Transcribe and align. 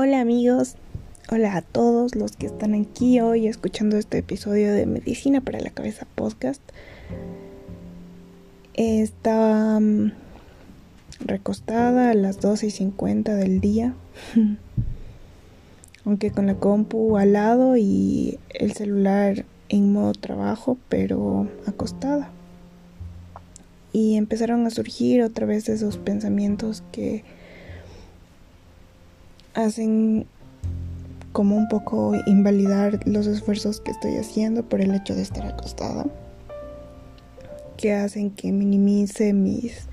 Hola 0.00 0.20
amigos, 0.20 0.76
hola 1.28 1.56
a 1.56 1.60
todos 1.60 2.14
los 2.14 2.36
que 2.36 2.46
están 2.46 2.72
aquí 2.72 3.18
hoy 3.18 3.48
escuchando 3.48 3.96
este 3.96 4.18
episodio 4.18 4.72
de 4.72 4.86
Medicina 4.86 5.40
para 5.40 5.58
la 5.58 5.70
Cabeza 5.70 6.06
podcast. 6.14 6.62
Estaba 8.74 9.80
mm, 9.80 10.12
recostada 11.18 12.10
a 12.10 12.14
las 12.14 12.40
12 12.40 12.68
y 12.68 12.70
50 12.70 13.34
del 13.34 13.60
día, 13.60 13.96
aunque 16.04 16.30
con 16.30 16.46
la 16.46 16.54
compu 16.54 17.16
al 17.16 17.32
lado 17.32 17.76
y 17.76 18.38
el 18.50 18.74
celular 18.74 19.46
en 19.68 19.92
modo 19.92 20.12
trabajo, 20.12 20.78
pero 20.88 21.48
acostada. 21.66 22.30
Y 23.92 24.14
empezaron 24.14 24.64
a 24.64 24.70
surgir 24.70 25.22
otra 25.22 25.44
vez 25.44 25.68
esos 25.68 25.96
pensamientos 25.96 26.84
que 26.92 27.24
hacen 29.54 30.26
como 31.32 31.56
un 31.56 31.68
poco 31.68 32.14
invalidar 32.26 33.00
los 33.06 33.26
esfuerzos 33.26 33.80
que 33.80 33.90
estoy 33.90 34.16
haciendo 34.16 34.64
por 34.64 34.80
el 34.80 34.94
hecho 34.94 35.14
de 35.14 35.22
estar 35.22 35.46
acostada, 35.46 36.06
que 37.76 37.94
hacen 37.94 38.30
que 38.30 38.50
minimice 38.50 39.32
mis 39.32 39.88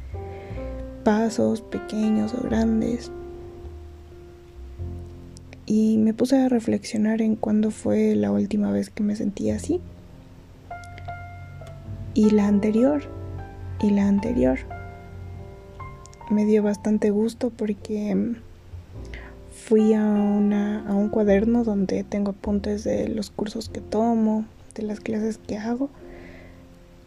pasos 1.03 1.61
pequeños 1.61 2.33
o 2.33 2.41
grandes. 2.41 3.11
Y 5.67 5.97
me 5.97 6.13
puse 6.13 6.37
a 6.37 6.49
reflexionar 6.49 7.21
en 7.21 7.35
cuándo 7.35 7.71
fue 7.71 8.15
la 8.15 8.31
última 8.31 8.71
vez 8.71 8.89
que 8.89 9.03
me 9.03 9.15
sentí 9.15 9.49
así. 9.49 9.81
Y 12.13 12.29
la 12.31 12.47
anterior, 12.47 13.03
y 13.81 13.89
la 13.91 14.07
anterior. 14.07 14.59
Me 16.29 16.45
dio 16.45 16.63
bastante 16.63 17.11
gusto 17.11 17.51
porque 17.51 18.35
fui 19.55 19.93
a, 19.93 20.03
una, 20.03 20.87
a 20.87 20.93
un 20.93 21.09
cuaderno 21.09 21.63
donde 21.63 22.03
tengo 22.03 22.31
apuntes 22.31 22.83
de 22.83 23.07
los 23.07 23.31
cursos 23.31 23.69
que 23.69 23.81
tomo, 23.81 24.45
de 24.75 24.83
las 24.83 24.99
clases 24.99 25.37
que 25.37 25.57
hago 25.57 25.89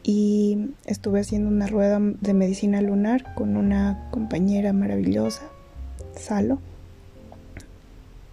y 0.02 0.70
estuve 0.86 1.20
haciendo 1.20 1.50
una 1.50 1.66
rueda 1.66 2.00
de 2.00 2.32
medicina 2.32 2.80
lunar 2.80 3.34
con 3.34 3.58
una 3.58 4.08
compañera 4.10 4.72
maravillosa, 4.72 5.42
Salo. 6.16 6.60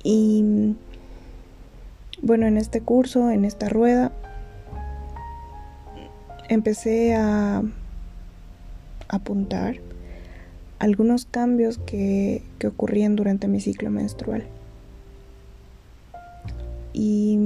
Y 0.02 0.75
bueno, 2.21 2.47
en 2.47 2.58
este 2.58 2.80
curso, 2.80 3.30
en 3.30 3.43
esta 3.43 3.67
rueda, 3.67 4.13
empecé 6.47 7.13
a 7.16 7.61
apuntar 9.09 9.81
algunos 10.86 11.25
cambios 11.25 11.80
que, 11.80 12.44
que 12.59 12.67
ocurrían 12.67 13.16
durante 13.16 13.47
mi 13.47 13.59
ciclo 13.59 13.89
menstrual. 13.89 14.45
Y 16.94 17.39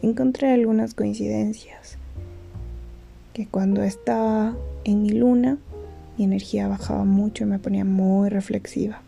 encontré 0.00 0.52
algunas 0.52 0.94
coincidencias. 0.94 1.98
Que 3.32 3.48
cuando 3.48 3.82
estaba 3.82 4.54
en 4.84 5.02
mi 5.02 5.10
luna, 5.10 5.58
mi 6.16 6.24
energía 6.24 6.68
bajaba 6.68 7.04
mucho 7.04 7.42
y 7.42 7.48
me 7.48 7.58
ponía 7.58 7.84
muy 7.84 8.28
reflexiva. 8.28 9.02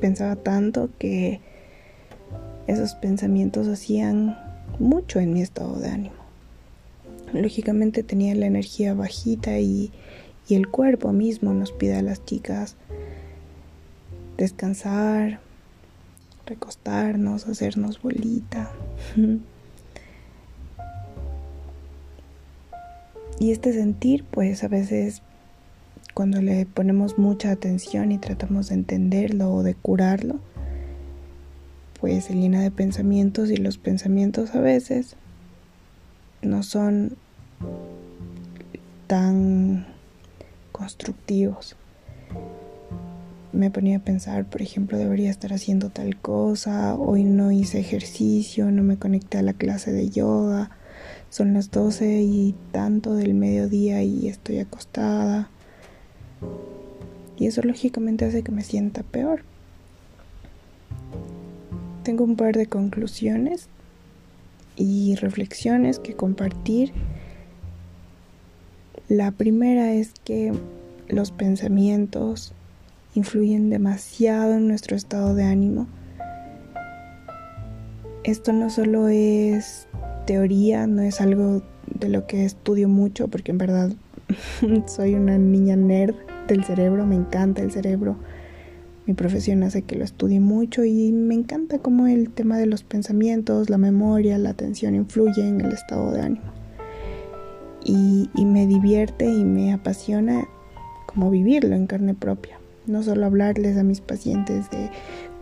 Pensaba 0.00 0.36
tanto 0.36 0.90
que 1.00 1.40
esos 2.68 2.94
pensamientos 2.94 3.66
hacían 3.66 4.38
mucho 4.78 5.18
en 5.18 5.32
mi 5.32 5.42
estado 5.42 5.80
de 5.80 5.88
ánimo. 5.88 6.21
Lógicamente 7.32 8.02
tenía 8.02 8.34
la 8.34 8.46
energía 8.46 8.94
bajita 8.94 9.58
y, 9.58 9.90
el 10.50 10.68
cuerpo 10.68 11.12
mismo 11.12 11.54
nos 11.54 11.72
pide 11.72 11.94
a 11.94 12.02
las 12.02 12.26
chicas 12.26 12.76
descansar, 14.36 15.40
recostarnos, 16.44 17.46
hacernos 17.46 18.02
bolita. 18.02 18.70
Y 23.40 23.50
este 23.50 23.72
sentir, 23.72 24.22
pues 24.22 24.62
a 24.62 24.68
veces 24.68 25.22
cuando 26.14 26.40
le 26.40 26.64
ponemos 26.64 27.18
mucha 27.18 27.50
atención 27.50 28.12
y 28.12 28.18
tratamos 28.18 28.68
de 28.68 28.76
entenderlo 28.76 29.52
o 29.52 29.62
de 29.64 29.74
curarlo, 29.74 30.38
pues 32.00 32.26
se 32.26 32.34
llena 32.34 32.60
de 32.60 32.70
pensamientos 32.70 33.50
y 33.50 33.56
los 33.56 33.78
pensamientos 33.78 34.54
a 34.54 34.60
veces 34.60 35.16
no 36.42 36.62
son 36.62 37.16
tan 39.06 39.86
constructivos. 40.72 41.76
Me 43.52 43.70
ponía 43.70 43.98
a 43.98 44.00
pensar, 44.00 44.46
por 44.46 44.62
ejemplo, 44.62 44.96
debería 44.96 45.30
estar 45.30 45.52
haciendo 45.52 45.90
tal 45.90 46.16
cosa, 46.16 46.94
hoy 46.94 47.24
no 47.24 47.52
hice 47.52 47.80
ejercicio, 47.80 48.70
no 48.70 48.82
me 48.82 48.96
conecté 48.96 49.38
a 49.38 49.42
la 49.42 49.52
clase 49.52 49.92
de 49.92 50.08
yoga, 50.08 50.70
son 51.28 51.52
las 51.52 51.70
12 51.70 52.22
y 52.22 52.54
tanto 52.72 53.14
del 53.14 53.34
mediodía 53.34 54.02
y 54.02 54.28
estoy 54.28 54.58
acostada. 54.58 55.50
Y 57.36 57.46
eso 57.46 57.62
lógicamente 57.62 58.24
hace 58.24 58.42
que 58.42 58.52
me 58.52 58.62
sienta 58.62 59.02
peor. 59.02 59.42
Tengo 62.02 62.24
un 62.24 62.36
par 62.36 62.56
de 62.56 62.66
conclusiones 62.66 63.68
y 64.76 65.14
reflexiones 65.16 65.98
que 65.98 66.14
compartir. 66.14 66.92
La 69.12 69.30
primera 69.30 69.92
es 69.92 70.14
que 70.24 70.54
los 71.06 71.32
pensamientos 71.32 72.54
influyen 73.14 73.68
demasiado 73.68 74.54
en 74.54 74.68
nuestro 74.68 74.96
estado 74.96 75.34
de 75.34 75.44
ánimo. 75.44 75.86
Esto 78.24 78.54
no 78.54 78.70
solo 78.70 79.08
es 79.08 79.86
teoría, 80.26 80.86
no 80.86 81.02
es 81.02 81.20
algo 81.20 81.62
de 81.88 82.08
lo 82.08 82.26
que 82.26 82.46
estudio 82.46 82.88
mucho, 82.88 83.28
porque 83.28 83.50
en 83.50 83.58
verdad 83.58 83.92
soy 84.86 85.12
una 85.12 85.36
niña 85.36 85.76
nerd 85.76 86.14
del 86.48 86.64
cerebro, 86.64 87.04
me 87.04 87.16
encanta 87.16 87.60
el 87.60 87.70
cerebro 87.70 88.16
mi 89.04 89.12
profesión 89.12 89.62
hace 89.62 89.82
que 89.82 89.96
lo 89.96 90.04
estudie 90.04 90.40
mucho 90.40 90.84
y 90.86 91.12
me 91.12 91.34
encanta 91.34 91.80
cómo 91.80 92.06
el 92.06 92.30
tema 92.30 92.56
de 92.56 92.64
los 92.64 92.82
pensamientos, 92.82 93.68
la 93.68 93.76
memoria, 93.76 94.38
la 94.38 94.50
atención 94.50 94.94
influye 94.94 95.46
en 95.46 95.60
el 95.60 95.72
estado 95.72 96.12
de 96.12 96.22
ánimo. 96.22 96.61
Y, 97.84 98.30
y 98.34 98.44
me 98.44 98.66
divierte 98.66 99.26
y 99.26 99.44
me 99.44 99.72
apasiona 99.72 100.46
como 101.06 101.30
vivirlo 101.30 101.74
en 101.74 101.86
carne 101.86 102.14
propia. 102.14 102.58
No 102.86 103.02
solo 103.02 103.26
hablarles 103.26 103.76
a 103.76 103.82
mis 103.82 104.00
pacientes 104.00 104.70
de 104.70 104.90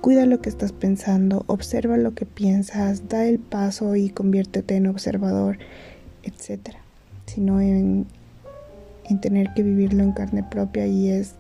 cuida 0.01 0.27
lo 0.27 0.41
que 0.41 0.49
estás 0.49 0.73
pensando, 0.73 1.45
observa 1.47 1.97
lo 1.97 2.15
que 2.15 2.27
piensas, 2.27 3.09
da 3.09 3.25
el 3.27 3.39
paso 3.39 3.97
y 3.97 4.11
conviértete 4.11 4.77
en 4.77 4.87
observador, 4.87 5.59
etc. 6.23 6.77
Sino 7.27 7.61
en, 7.61 8.07
en 9.05 9.21
tener 9.21 9.53
que 9.55 9.63
vivirlo 9.63 10.03
en 10.03 10.13
carne 10.13 10.43
propia 10.43 10.87
y 10.87 11.09
es 11.09 11.35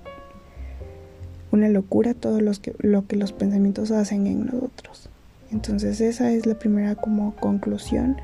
una 1.52 1.68
locura 1.68 2.14
todo 2.14 2.40
los 2.40 2.60
que, 2.60 2.74
lo 2.78 3.06
que 3.06 3.16
los 3.16 3.32
pensamientos 3.32 3.90
hacen 3.90 4.26
en 4.26 4.46
nosotros. 4.46 5.08
Entonces 5.50 6.00
esa 6.00 6.30
es 6.32 6.46
la 6.46 6.58
primera 6.58 6.94
como 6.94 7.34
conclusión. 7.36 8.16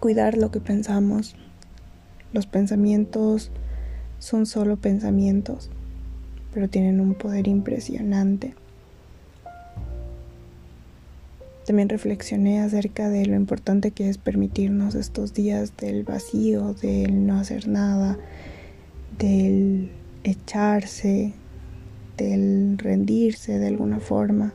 Cuidar 0.00 0.38
lo 0.38 0.52
que 0.52 0.60
pensamos. 0.60 1.34
Los 2.32 2.46
pensamientos 2.46 3.50
son 4.20 4.46
solo 4.46 4.76
pensamientos, 4.76 5.70
pero 6.54 6.68
tienen 6.68 7.00
un 7.00 7.14
poder 7.14 7.48
impresionante. 7.48 8.54
También 11.66 11.88
reflexioné 11.88 12.60
acerca 12.60 13.08
de 13.08 13.26
lo 13.26 13.34
importante 13.34 13.90
que 13.90 14.08
es 14.08 14.18
permitirnos 14.18 14.94
estos 14.94 15.34
días 15.34 15.76
del 15.76 16.04
vacío, 16.04 16.74
del 16.74 17.26
no 17.26 17.40
hacer 17.40 17.66
nada, 17.66 18.16
del 19.18 19.90
echarse, 20.22 21.32
del 22.16 22.78
rendirse 22.78 23.58
de 23.58 23.66
alguna 23.66 23.98
forma, 23.98 24.54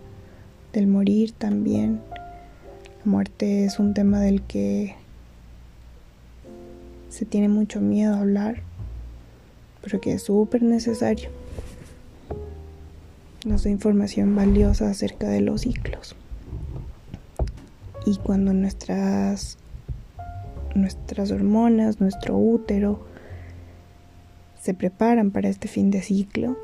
del 0.71 0.87
morir 0.87 1.33
también. 1.33 1.99
La 3.03 3.11
muerte 3.11 3.65
es 3.65 3.77
un 3.77 3.93
tema 3.93 4.21
del 4.21 4.41
que 4.41 4.95
se 7.13 7.25
tiene 7.25 7.47
mucho 7.47 7.79
miedo 7.79 8.15
a 8.15 8.21
hablar, 8.21 8.63
pero 9.83 10.01
que 10.01 10.13
es 10.13 10.23
súper 10.23 10.63
necesario. 10.63 11.29
Nos 13.45 13.65
da 13.65 13.69
información 13.69 14.35
valiosa 14.35 14.89
acerca 14.89 15.29
de 15.29 15.41
los 15.41 15.61
ciclos. 15.61 16.15
Y 18.07 18.17
cuando 18.17 18.51
nuestras 18.53 19.59
nuestras 20.73 21.29
hormonas, 21.29 22.01
nuestro 22.01 22.35
útero 22.35 23.05
se 24.59 24.73
preparan 24.73 25.29
para 25.29 25.49
este 25.49 25.67
fin 25.67 25.91
de 25.91 26.01
ciclo, 26.01 26.57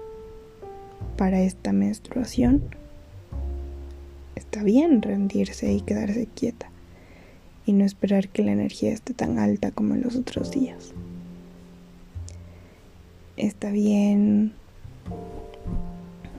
para 1.15 1.41
esta 1.41 1.73
menstruación, 1.73 2.63
está 4.33 4.63
bien 4.63 5.03
rendirse 5.03 5.71
y 5.71 5.81
quedarse 5.81 6.27
quieta 6.33 6.71
y 7.69 7.73
no 7.73 7.85
esperar 7.85 8.29
que 8.29 8.41
la 8.41 8.51
energía 8.51 8.91
esté 8.91 9.13
tan 9.13 9.37
alta 9.37 9.69
como 9.69 9.93
en 9.93 10.01
los 10.01 10.15
otros 10.15 10.49
días. 10.49 10.91
Está 13.37 13.69
bien 13.69 14.53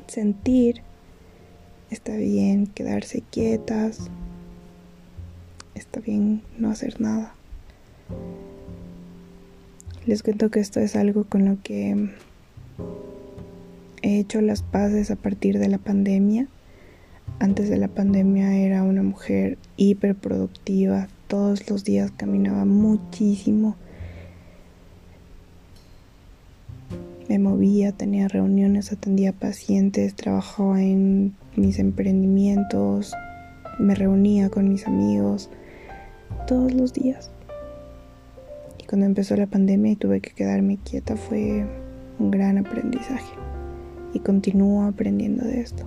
sentir, 0.08 0.82
está 1.88 2.16
bien 2.16 2.66
quedarse 2.66 3.22
quietas, 3.30 4.10
está 5.76 6.00
bien 6.00 6.42
no 6.58 6.68
hacer 6.68 7.00
nada. 7.00 7.32
Les 10.06 10.24
cuento 10.24 10.50
que 10.50 10.58
esto 10.58 10.80
es 10.80 10.96
algo 10.96 11.22
con 11.22 11.44
lo 11.44 11.62
que 11.62 12.08
he 14.02 14.18
hecho 14.18 14.40
las 14.40 14.62
paces 14.62 15.12
a 15.12 15.16
partir 15.16 15.60
de 15.60 15.68
la 15.68 15.78
pandemia. 15.78 16.48
Antes 17.38 17.70
de 17.70 17.76
la 17.76 17.86
pandemia 17.86 18.56
era 18.56 18.82
una 18.82 19.04
mujer 19.04 19.58
hiperproductiva, 19.76 21.06
todos 21.30 21.70
los 21.70 21.84
días 21.84 22.10
caminaba 22.16 22.64
muchísimo. 22.64 23.76
Me 27.28 27.38
movía, 27.38 27.92
tenía 27.92 28.26
reuniones, 28.26 28.90
atendía 28.90 29.32
pacientes, 29.32 30.16
trabajaba 30.16 30.82
en 30.82 31.36
mis 31.54 31.78
emprendimientos, 31.78 33.14
me 33.78 33.94
reunía 33.94 34.50
con 34.50 34.68
mis 34.68 34.88
amigos 34.88 35.48
todos 36.48 36.74
los 36.74 36.92
días. 36.92 37.30
Y 38.78 38.86
cuando 38.86 39.06
empezó 39.06 39.36
la 39.36 39.46
pandemia 39.46 39.92
y 39.92 39.96
tuve 39.96 40.20
que 40.20 40.32
quedarme 40.32 40.78
quieta 40.78 41.16
fue 41.16 41.64
un 42.18 42.32
gran 42.32 42.58
aprendizaje. 42.58 43.34
Y 44.14 44.18
continúo 44.18 44.82
aprendiendo 44.82 45.44
de 45.44 45.60
esto. 45.60 45.86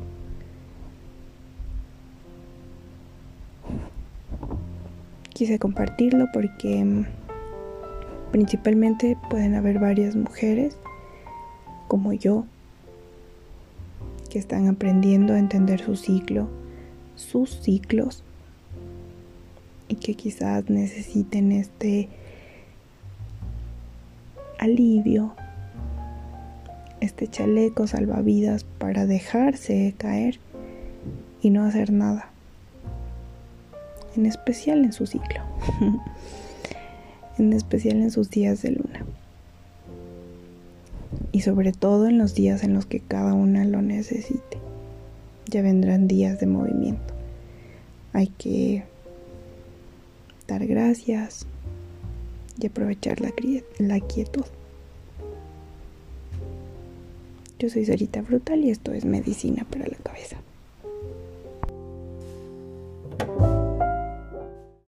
Quise 5.44 5.60
compartirlo 5.60 6.30
porque 6.32 6.86
mm, 6.86 7.06
principalmente 8.32 9.18
pueden 9.30 9.56
haber 9.56 9.78
varias 9.78 10.16
mujeres 10.16 10.78
como 11.90 12.14
yo 12.14 12.46
que 14.30 14.40
están 14.40 14.70
aprendiendo 14.70 15.34
a 15.34 15.40
entender 15.40 15.82
su 15.82 15.98
ciclo, 15.98 16.48
sus 17.18 17.60
ciclos 17.60 18.24
y 19.90 19.96
que 19.96 20.14
quizás 20.14 20.70
necesiten 20.70 21.52
este 21.52 22.08
alivio, 24.60 25.36
este 27.02 27.28
chaleco 27.28 27.86
salvavidas 27.86 28.64
para 28.64 29.06
dejarse 29.06 29.94
caer 29.98 30.40
y 31.42 31.50
no 31.50 31.66
hacer 31.66 31.92
nada, 31.92 32.33
en 34.16 34.26
especial 34.26 34.84
en 34.84 34.94
su 34.94 35.06
ciclo, 35.06 35.42
en 37.38 37.54
especial 37.54 37.98
en 37.98 38.12
sus 38.12 38.30
días 38.30 38.62
de 38.62 38.72
luna 38.72 39.06
y 41.34 41.42
sobre 41.42 41.72
todo 41.72 42.08
en 42.08 42.18
los 42.18 42.36
días 42.36 42.64
en 42.64 42.74
los 42.74 42.86
que 42.86 43.00
cada 43.00 43.34
una 43.34 43.66
lo 43.66 43.82
necesite. 43.82 44.58
Ya 45.48 45.62
vendrán 45.62 46.08
días 46.08 46.40
de 46.40 46.46
movimiento. 46.46 47.14
Hay 48.14 48.28
que 48.28 48.84
dar 50.48 50.66
gracias 50.68 51.48
y 52.62 52.68
aprovechar 52.68 53.20
la, 53.20 54.00
quietud. 54.00 54.46
Yo 57.58 57.70
soy 57.70 57.86
Sarita 57.86 58.22
Brutal 58.22 58.64
y 58.64 58.70
esto 58.70 58.94
es 58.94 59.04
medicina 59.04 59.66
para 59.70 59.88
la 59.88 59.98
cabeza. 59.98 60.38